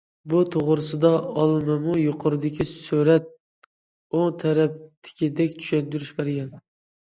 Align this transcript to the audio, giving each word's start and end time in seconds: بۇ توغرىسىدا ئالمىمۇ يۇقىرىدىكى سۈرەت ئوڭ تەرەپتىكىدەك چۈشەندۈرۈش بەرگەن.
بۇ 0.31 0.39
توغرىسىدا 0.53 1.11
ئالمىمۇ 1.41 1.97
يۇقىرىدىكى 2.05 2.67
سۈرەت 2.73 3.29
ئوڭ 3.35 4.35
تەرەپتىكىدەك 4.47 5.57
چۈشەندۈرۈش 5.63 6.15
بەرگەن. 6.21 6.55